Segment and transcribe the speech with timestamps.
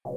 [0.00, 0.08] Die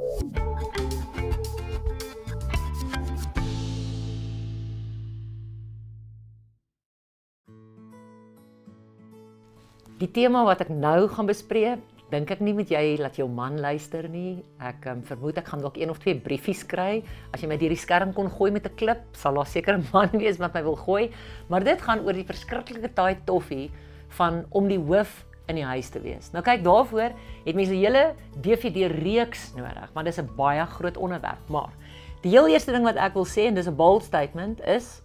[10.07, 11.83] tema wat ek nou gaan bespreek,
[12.13, 14.39] dink ek nie met jy laat jou man luister nie.
[14.63, 17.03] Ek um, vermoed ek gaan dalk een of twee briefies kry.
[17.35, 19.83] As jy my deur die skerm kon gooi met 'n klip, sal daar seker 'n
[19.91, 21.11] man wees wat my wil gooi.
[21.51, 23.67] Maar dit gaan oor die verskriklike taai toffie
[24.15, 26.31] van om die hoof in die huis te wees.
[26.31, 27.11] Nou kyk, daarvoor
[27.45, 31.49] het mense 'n hele DVD reeks nodig, want dit is 'n baie groot onderwerp.
[31.49, 31.73] Maar
[32.21, 35.01] die heel eerste ding wat ek wil sê en dis 'n bold statement is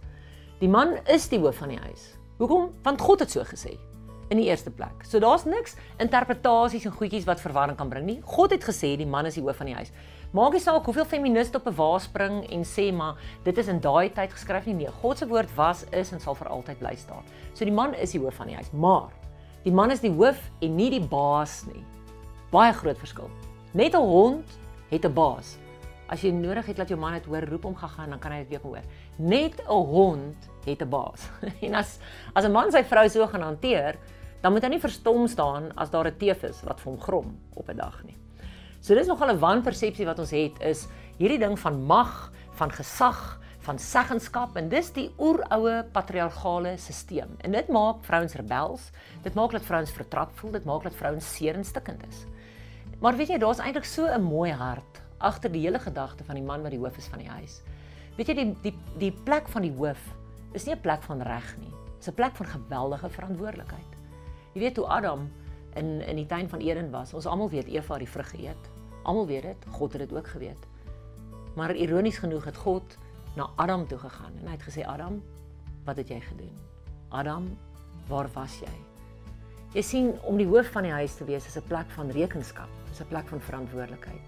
[0.61, 2.17] die man is die hoof van die huis.
[2.39, 2.71] Hoekom?
[2.83, 3.79] Want God het so gesê
[4.29, 5.05] in die eerste plek.
[5.09, 8.21] So daar's niks interpretasies en goedjies wat verwarring kan bring nie.
[8.23, 9.93] God het gesê die man is die hoof van die huis.
[10.37, 13.81] Maak nie saak hoeveel feministe op 'n wa spring en sê maar dit is in
[13.81, 14.75] daai tyd geskryf nie.
[14.75, 17.25] Nee, God se woord was, is en sal vir altyd bly staan.
[17.55, 19.09] So die man is die hoof van die huis, maar
[19.65, 21.85] die man is die hoof en nie die baas nie.
[22.53, 23.31] Baie groot verskil.
[23.75, 24.47] Net 'n hond
[24.91, 25.59] het 'n baas.
[26.09, 28.39] As jy nodig het dat jou man dit hoor, roep hom gaga dan kan hy
[28.39, 28.83] dit weer hoor.
[29.19, 31.29] Net 'n hond het 'n baas.
[31.67, 31.99] en as
[32.35, 33.97] as 'n man sy vrou so gaan hanteer,
[34.41, 37.39] dan moet hy nie verstom staan as daar 'n teef is wat vir hom grom
[37.55, 38.17] op 'n dag nie.
[38.81, 40.87] So dis nogal 'n wanpersepsie wat ons het is
[41.19, 47.35] hierdie ding van mag, van gesag, van seggenskap en dis die oeroue patriargale stelsel.
[47.45, 48.87] En dit maak vrouens rebels.
[49.25, 52.23] Dit maak dat vrouens vertrap voel, dit maak dat vrouens seer en stikkend is.
[53.03, 56.45] Maar weet jy, daar's eintlik so 'n mooi hart agter die hele gedagte van die
[56.45, 57.61] man wat die hoof is van die huis.
[58.17, 60.01] Weet jy die die die plek van die hoof
[60.53, 61.75] is nie 'n plek van reg nie.
[61.99, 63.93] Dit is 'n plek van geweldige verantwoordelikheid.
[64.55, 65.31] Jy weet hoe Adam
[65.75, 67.15] in in die tuin van Eden was.
[67.15, 68.71] Ons almal weet Eva het die vrug geëet.
[69.03, 69.67] Almal weet dit.
[69.71, 70.67] God het dit ook geweet.
[71.55, 72.99] Maar ironies genoeg het God
[73.37, 75.23] na Adam toe gegaan en hy het gesê Adam,
[75.85, 76.55] wat het jy gedoen?
[77.09, 77.59] Adam,
[78.09, 78.73] waar was jy?
[79.75, 82.69] Jy sien om die hoof van die huis te wees is 'n plek van rekenskap,
[82.91, 84.25] is 'n plek van verantwoordelikheid.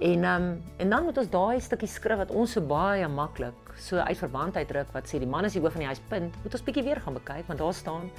[0.00, 3.96] En um, en dan moet ons daai stukkie skrif wat ons so baie maklik so
[3.96, 6.54] uit verband uitdruk wat sê die man is die hoof van die huis punt, moet
[6.54, 8.10] ons bietjie weer gaan bekyk want daar staan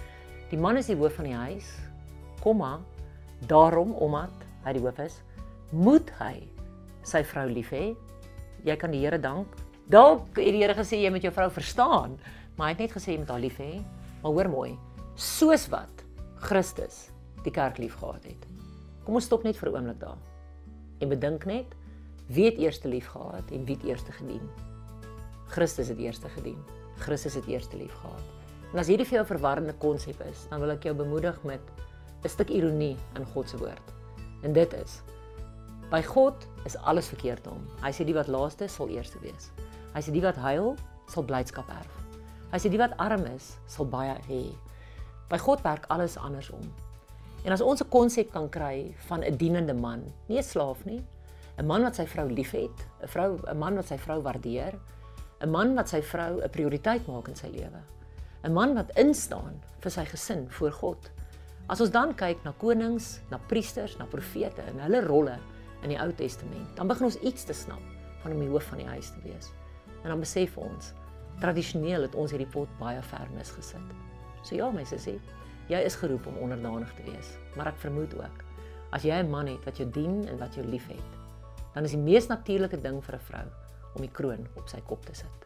[0.49, 1.67] Die man is die hoof van die huis.
[2.41, 2.79] Komma,
[3.51, 5.19] daarom omdat hy die hoof is,
[5.69, 6.41] moet hy
[7.05, 7.91] sy vrou lief hê.
[8.65, 9.58] Jy kan die Here dank.
[9.89, 12.11] Dalk het die Here gesê jy moet jou vrou verstaan,
[12.53, 13.79] maar hy het net gesê jy moet haar lief hê.
[14.21, 14.73] Maar hoor mooi,
[15.17, 16.03] soos wat
[16.45, 17.07] Christus
[17.41, 18.43] die kerk liefgehad het.
[19.01, 20.21] Kom ons stop net vir 'n oomblik daar.
[21.01, 21.73] En bedink net,
[22.27, 24.45] wie het eers lief gehad en wie het eers gedien?
[25.47, 26.61] Christus het eers gedien.
[26.97, 28.23] Christus het eers lief gehad.
[28.73, 31.61] En as hierdie vir jou 'n verwarrende konsep is, dan wil ek jou bemoedig met
[32.23, 33.93] 'n stuk ironie in God se woord.
[34.43, 35.01] En dit is:
[35.89, 37.65] By God is alles verkeerd om.
[37.81, 39.49] Hy sê die wat laaste sal eerste wees.
[39.93, 40.75] Hy sê die wat huil
[41.09, 41.95] sal blydskap erf.
[42.51, 44.43] Hy sê die wat arm is sal baie hê.
[45.29, 46.63] By God werk alles andersom.
[47.45, 51.03] En as ons 'n konsep kan kry van 'n dienende man, nie 'n slaaf nie,
[51.57, 54.73] 'n man wat sy vrou liefhet, 'n vrou 'n man wat sy vrou waardeer,
[55.41, 57.81] 'n man wat sy vrou 'n prioriteit maak in sy lewe,
[58.43, 61.11] 'n man wat instaan vir sy gesin voor God.
[61.69, 65.37] As ons dan kyk na konings, na priesters, na profete en hulle rolle
[65.83, 67.81] in die Ou Testament, dan begin ons iets te snap
[68.21, 69.51] van om die hoof van die huis te wees.
[70.03, 70.93] En dan besef ons,
[71.39, 73.95] tradisioneel het ons hierdie pot baie ver misgesit.
[74.43, 75.19] So ja, my sussie,
[75.69, 78.45] jy is geroep om onderdanig te wees, maar ek vermoed ook
[78.91, 81.09] as jy 'n man het wat jou dien en wat jou liefhet,
[81.73, 83.47] dan is die mees natuurlike ding vir 'n vrou
[83.95, 85.45] om die kroon op sy kop te sit.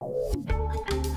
[0.00, 1.13] Thank you.